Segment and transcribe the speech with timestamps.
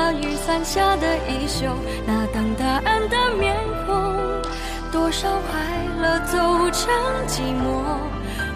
[0.00, 1.66] 那雨伞下的衣袖，
[2.06, 4.14] 那等答案的面孔，
[4.92, 5.58] 多少快
[6.00, 6.38] 乐走
[6.70, 6.88] 成
[7.26, 7.82] 寂寞。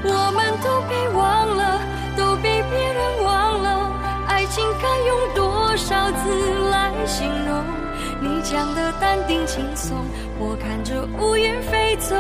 [0.05, 1.81] 我们都被忘了，
[2.17, 3.91] 都被别人忘了。
[4.29, 7.65] 爱情该用多少字来形容？
[8.21, 9.97] 你讲的淡定轻松，
[10.39, 12.15] 我看着乌云飞走。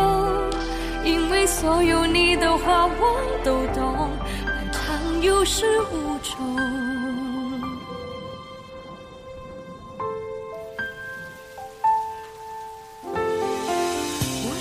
[1.04, 4.10] 因为所有你的话我都懂，
[4.44, 6.81] 漫长有始无终。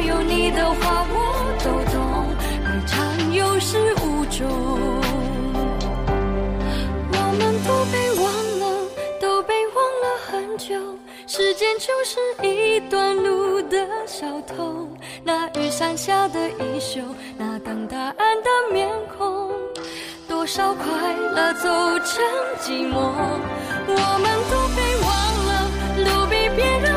[0.00, 1.14] 有你的话我
[1.64, 1.96] 都懂，
[2.64, 4.46] 爱长有始无终。
[7.12, 8.24] 我们都被忘
[8.60, 8.64] 了，
[9.20, 10.74] 都被忘了很久。
[11.26, 13.76] 时间就是一段路的
[14.06, 14.88] 小偷，
[15.24, 17.00] 那雨伞下的衣袖，
[17.36, 19.50] 那等答案的面孔，
[20.28, 20.84] 多少快
[21.34, 21.68] 乐走
[22.00, 22.24] 成
[22.60, 22.94] 寂寞。
[23.88, 25.08] 我们都被忘
[25.46, 25.50] 了，
[26.04, 26.95] 都比别人